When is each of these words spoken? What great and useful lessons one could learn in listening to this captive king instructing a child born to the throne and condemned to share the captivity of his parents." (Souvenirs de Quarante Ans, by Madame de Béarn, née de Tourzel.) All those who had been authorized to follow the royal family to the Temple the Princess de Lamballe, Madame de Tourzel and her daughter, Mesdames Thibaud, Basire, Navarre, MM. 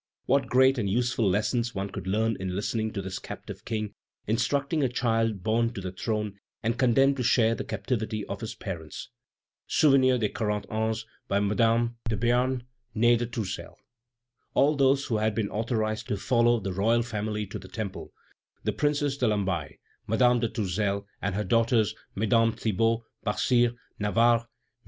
What 0.25 0.47
great 0.47 0.79
and 0.79 0.89
useful 0.89 1.29
lessons 1.29 1.75
one 1.75 1.91
could 1.91 2.07
learn 2.07 2.35
in 2.39 2.55
listening 2.55 2.91
to 2.93 3.03
this 3.03 3.19
captive 3.19 3.63
king 3.65 3.93
instructing 4.25 4.81
a 4.83 4.89
child 4.89 5.43
born 5.43 5.73
to 5.75 5.81
the 5.81 5.91
throne 5.91 6.39
and 6.63 6.79
condemned 6.79 7.17
to 7.17 7.23
share 7.23 7.53
the 7.53 7.63
captivity 7.63 8.25
of 8.25 8.41
his 8.41 8.55
parents." 8.55 9.09
(Souvenirs 9.67 10.19
de 10.19 10.29
Quarante 10.29 10.67
Ans, 10.71 11.05
by 11.27 11.39
Madame 11.39 11.97
de 12.09 12.17
Béarn, 12.17 12.63
née 12.95 13.15
de 13.15 13.27
Tourzel.) 13.27 13.75
All 14.55 14.75
those 14.75 15.05
who 15.05 15.17
had 15.17 15.35
been 15.35 15.51
authorized 15.51 16.07
to 16.07 16.17
follow 16.17 16.59
the 16.59 16.73
royal 16.73 17.03
family 17.03 17.45
to 17.45 17.59
the 17.59 17.67
Temple 17.67 18.11
the 18.63 18.73
Princess 18.73 19.17
de 19.17 19.27
Lamballe, 19.27 19.77
Madame 20.07 20.39
de 20.39 20.49
Tourzel 20.49 21.05
and 21.21 21.35
her 21.35 21.43
daughter, 21.43 21.83
Mesdames 22.15 22.55
Thibaud, 22.55 23.03
Basire, 23.23 23.75
Navarre, 23.99 24.39
MM. 24.39 24.47